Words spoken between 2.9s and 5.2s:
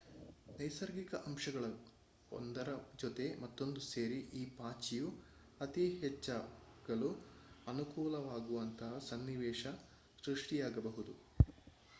ಜೊತೆ ಮತ್ತೊಂದು ಸೇರಿ ಈ ಪಾಚಿಯು